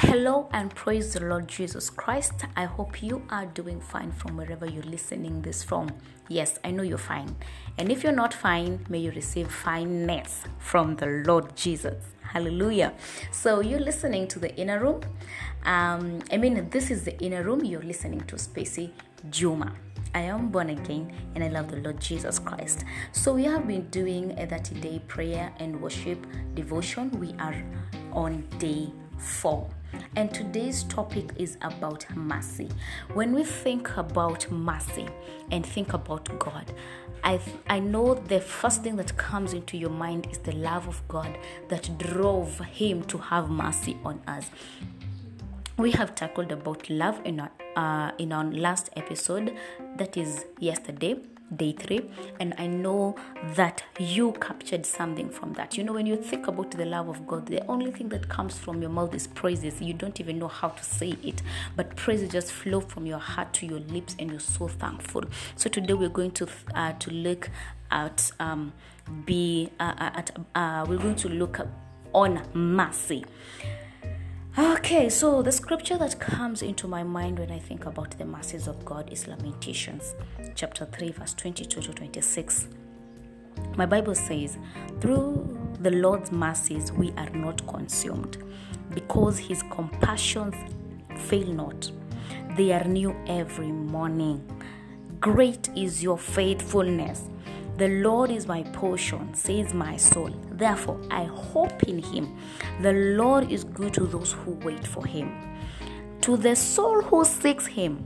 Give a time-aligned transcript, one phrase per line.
[0.00, 2.44] Hello and praise the Lord Jesus Christ.
[2.54, 5.88] I hope you are doing fine from wherever you're listening this from.
[6.28, 7.34] Yes, I know you're fine.
[7.78, 12.04] And if you're not fine, may you receive fineness from the Lord Jesus.
[12.20, 12.92] Hallelujah.
[13.32, 15.00] So you're listening to the inner room.
[15.64, 17.64] Um, I mean, this is the inner room.
[17.64, 18.90] You're listening to Spacey
[19.30, 19.72] Juma.
[20.14, 22.84] I am born again and I love the Lord Jesus Christ.
[23.12, 27.10] So, we have been doing a 30 day prayer and worship devotion.
[27.18, 27.64] We are
[28.12, 29.68] on day four.
[30.14, 32.68] And today's topic is about mercy.
[33.14, 35.08] When we think about mercy
[35.50, 36.72] and think about God,
[37.24, 41.06] I, I know the first thing that comes into your mind is the love of
[41.08, 41.38] God
[41.68, 44.50] that drove Him to have mercy on us
[45.78, 49.54] we have tackled about love in our uh, in our last episode
[49.96, 51.16] that is yesterday
[51.54, 52.00] day three
[52.40, 53.14] and i know
[53.54, 55.76] that you captured something from that.
[55.76, 58.58] You know when you think about the love of god the only thing that comes
[58.58, 61.42] from your mouth is praises you don't even know how to say it.
[61.76, 65.24] But praises just flow from your heart to your lips and you're so thankful.
[65.56, 67.50] So today we're going to uh, to look
[67.90, 68.72] at um
[69.24, 71.60] be uh, at uh, we're going to look
[72.12, 73.24] on mercy
[74.58, 78.66] Okay, so the scripture that comes into my mind when I think about the mercies
[78.66, 80.14] of God is Lamentations
[80.54, 82.68] chapter 3, verse 22 to 26.
[83.76, 84.56] My Bible says,
[85.02, 88.38] Through the Lord's mercies we are not consumed,
[88.94, 90.54] because his compassions
[91.18, 91.90] fail not.
[92.56, 94.42] They are new every morning.
[95.20, 97.28] Great is your faithfulness.
[97.76, 100.30] The Lord is my portion, says my soul.
[100.50, 102.38] Therefore, I hope in him.
[102.80, 105.58] The Lord is good to those who wait for him.
[106.22, 108.02] To the soul who seeks him,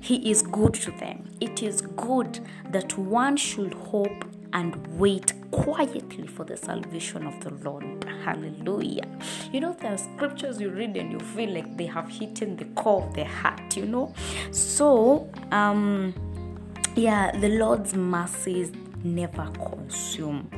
[0.00, 1.28] he is good to them.
[1.40, 4.24] It is good that one should hope
[4.54, 8.04] and wait quietly for the salvation of the Lord.
[8.24, 9.06] Hallelujah.
[9.52, 12.64] You know, there are scriptures you read and you feel like they have hit the
[12.74, 14.14] core of the heart, you know?
[14.50, 16.14] So, um,
[16.96, 18.72] yeah, the Lord's mercies
[19.04, 20.50] never consume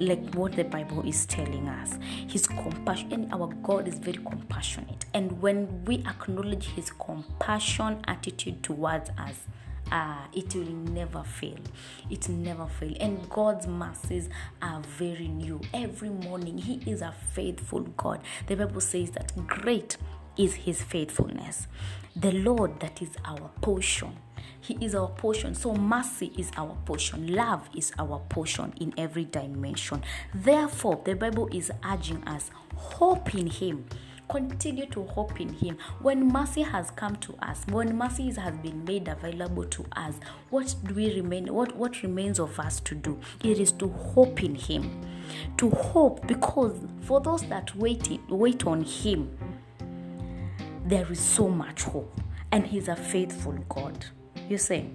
[0.00, 5.04] like what the bible is telling us his compassion and our god is very compassionate
[5.14, 9.46] and when we acknowledge his compassion attitude towards us
[9.92, 11.58] uh, it will never fail.
[12.10, 12.94] It never fail.
[13.00, 14.28] And God's mercies
[14.62, 15.60] are very new.
[15.72, 18.22] Every morning, He is a faithful God.
[18.46, 19.96] The Bible says that great
[20.36, 21.66] is His faithfulness.
[22.16, 24.16] The Lord that is our portion
[24.64, 25.54] he is our portion.
[25.54, 27.34] So mercy is our portion.
[27.34, 30.02] Love is our portion in every dimension.
[30.34, 33.84] Therefore, the Bible is urging us hope in Him.
[34.26, 35.76] Continue to hope in Him.
[36.00, 40.14] When mercy has come to us, when mercy has been made available to us,
[40.48, 41.52] what do we remain?
[41.52, 43.20] What what remains of us to do?
[43.42, 44.98] It is to hope in Him.
[45.58, 49.36] To hope because for those that wait wait on Him,
[50.84, 52.20] there is so much hope,
[52.52, 54.04] and He's a faithful God.
[54.48, 54.90] You see?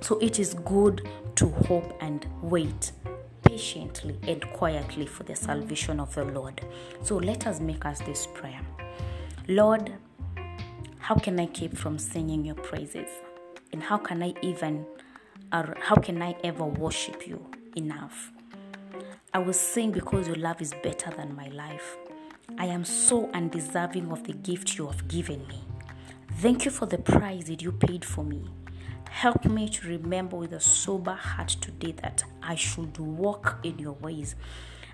[0.00, 2.92] So it is good to hope and wait
[3.42, 6.60] patiently and quietly for the salvation of the Lord.
[7.02, 8.60] So let us make us this prayer.
[9.48, 9.92] Lord,
[10.98, 13.08] how can I keep from singing your praises?
[13.72, 14.86] And how can I even
[15.52, 17.44] or how can I ever worship you
[17.76, 18.32] enough?
[19.32, 21.96] I will sing because your love is better than my life.
[22.58, 25.64] I am so undeserving of the gift you have given me.
[26.38, 28.44] Thank you for the price that you paid for me.
[29.10, 33.94] Help me to remember with a sober heart today that I should walk in your
[33.94, 34.34] ways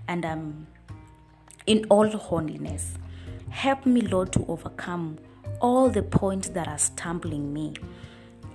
[0.09, 0.67] and um,
[1.67, 2.95] in all holiness.
[3.51, 5.19] Help me, Lord, to overcome
[5.61, 7.75] all the points that are stumbling me.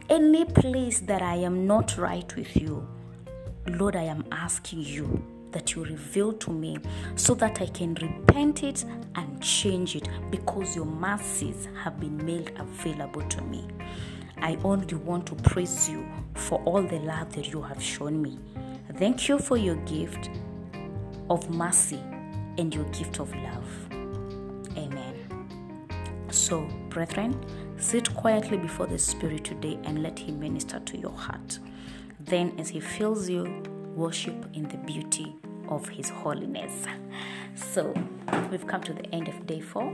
[0.10, 2.88] Any place that I am not right with you,
[3.68, 6.78] Lord, I am asking you that you reveal to me
[7.16, 8.84] so that I can repent it
[9.16, 13.66] and change it because your mercies have been made available to me.
[14.42, 18.38] I only want to praise you for all the love that you have shown me.
[18.98, 20.30] Thank you for your gift
[21.30, 22.02] of mercy
[22.58, 23.66] and your gift of love.
[24.78, 25.16] Amen.
[26.32, 27.40] So, brethren,
[27.78, 31.60] sit quietly before the Spirit today and let Him minister to your heart.
[32.20, 33.64] Then, as He fills you,
[33.96, 35.34] worship in the beauty
[35.70, 36.86] of His holiness.
[37.56, 37.94] So,
[38.52, 39.90] we've come to the end of day four,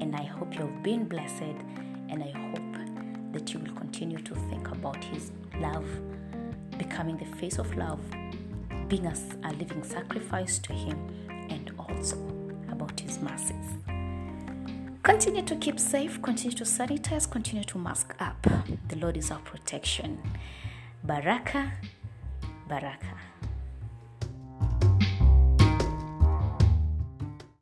[0.00, 1.56] and I hope you've been blessed,
[2.08, 5.86] and I hope that you will continue to think about His love,
[6.78, 8.00] becoming the face of love,
[8.88, 9.14] being a,
[9.44, 11.08] a living sacrifice to Him,
[11.50, 12.16] and also
[12.70, 13.68] about His mercies.
[15.02, 18.46] Continue to keep safe, continue to sanitize, continue to mask up.
[18.88, 20.22] The Lord is our protection.
[21.02, 21.72] Baraka,
[22.68, 23.16] Baraka.